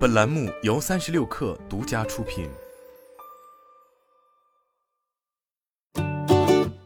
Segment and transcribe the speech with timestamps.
[0.00, 2.48] 本栏目由三十六氪独家出品。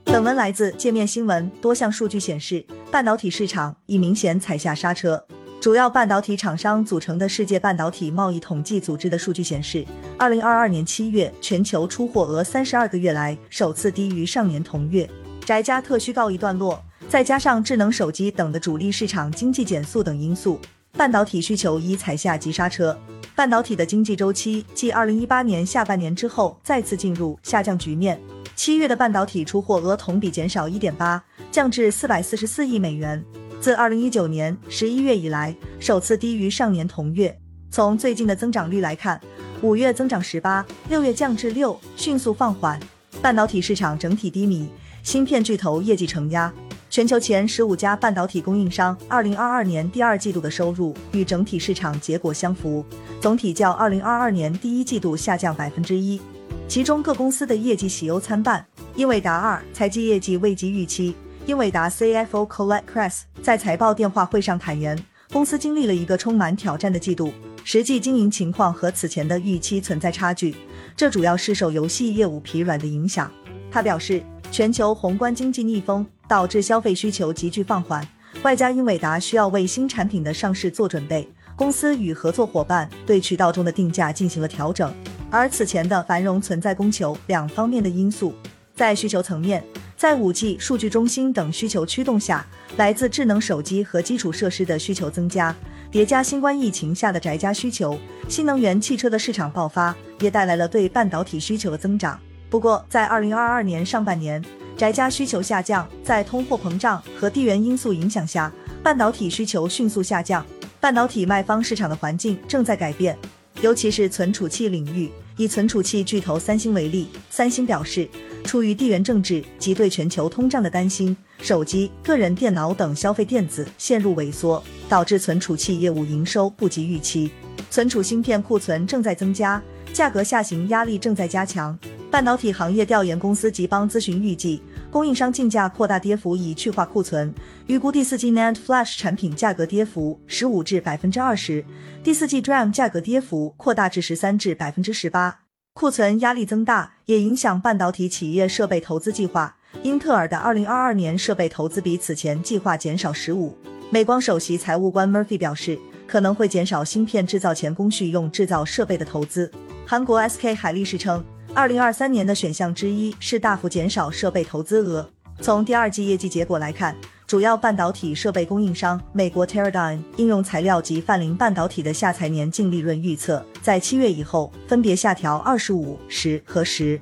[0.02, 1.48] 本文来自界面新闻。
[1.62, 5.24] 多项数据显示，半导体市场已明显踩下刹车。
[5.60, 9.86] 主要半导体厂商组成的世界半导体贸易统计组织的数据显示，
[10.18, 15.08] 二零二二年七月全球出货额三十二个月来首次低于上年同月。
[15.46, 20.58] 宅家特需告一段落，再加上智能手机等的主力市场经济减速等因素。
[20.96, 22.96] 半导体需求已踩下急刹车，
[23.34, 28.18] 半导体的经济周期继二零一八年下半年之后再次进入下降局面。
[28.54, 31.20] 七月的半导体出货额同比减少一点八，
[31.50, 33.22] 降至四百四十四亿美元，
[33.60, 37.36] 自二零一九年十一月以来首次低于上年同月。
[37.72, 39.20] 从最近的增长率来看，
[39.62, 42.78] 五月增长十八，六月降至六，迅速放缓。
[43.20, 44.68] 半导体市场整体低迷，
[45.02, 46.54] 芯片巨头业绩承压。
[46.94, 52.86] 全球前十五家半导体供应商，二零二二年第二季度的收入与整体市场结果相符，
[53.20, 56.20] 总体较二零二二年第一季度下降百分之一。
[56.68, 58.64] 其中各公司的业绩喜忧参半。
[58.94, 61.16] 英伟达二财季业绩未及预期。
[61.46, 64.96] 英伟达 CFO Colette Kress 在财报电话会上坦言，
[65.32, 67.32] 公司经历了一个充满挑战的季度，
[67.64, 70.54] 实际经营情况和此前的预期存在差距，
[70.96, 73.28] 这主要是受游戏业务疲软的影响。
[73.68, 74.22] 他表示，
[74.54, 76.06] 全球宏观经济逆风。
[76.28, 78.06] 导致消费需求急剧放缓，
[78.42, 84.94] 外加英伟达需要为新产品的上市做准备，公司与合作伙伴对渠道中的定价进行了调整。
[85.30, 88.32] 而此前的繁荣存在供求两方面的因素，
[88.74, 89.62] 在需求层面，
[89.98, 92.46] 在五 G、数据中心等需求驱动下，
[92.78, 95.54] 来自智能手机和基础设施的需求增加，
[95.90, 102.18] 叠加新冠疫情下的宅家需求，新能源汽车的市场爆发，也带来了对半导体需求的增长。
[102.54, 104.40] 不过，在二零二二年上半年。
[104.76, 110.46] 宅家需求下降，在通货膨胀和地缘因素影响下，半导体需求迅速下降。
[110.78, 113.18] 半导体卖方市场的环境正在改变，
[113.60, 115.10] 尤其是存储器领域。
[115.36, 118.08] 以存储器巨头三星为例，三星表示，
[118.44, 127.32] 出于地缘政治及对全球通胀的担心，手机、个人电脑等消费电子陷入萎缩，导致存储器业务营收不及预期。
[127.68, 129.60] 存储芯片库存正在增加，
[129.92, 131.76] 价格下行压力正在加强。
[132.14, 137.34] 半导体行业调研公司吉邦咨询预计，供应商竞价扩大跌幅已去化库存，
[137.66, 141.64] 预估第四季 NAND Flash 产品价格跌幅十五至百分之二十，
[142.04, 145.40] 第四季 DRAM 价格跌幅扩大至十三至百分之十八。
[145.72, 149.56] 库存压力增大，也影响半导体企业设备投资计划。
[149.82, 153.58] 英特尔的二零二二年设备投资比此前计划减少十五。
[153.90, 155.76] 美光首席财务官 Murphy 表示，
[156.06, 159.50] 可能会减少芯片制造前工序用制造设备的投资。
[159.84, 161.24] 韩国 SK 海力士称。
[161.56, 165.08] 二零二三年的选项之一是大幅减少设备投资额。
[165.40, 166.96] 从第二季业绩结果来看，
[167.28, 177.00] 主要半导体设备供应商美国 Teradyne 应用材料及泛菱半导体的下财年净利润预测，在七月以后分别下调二十五、十和十。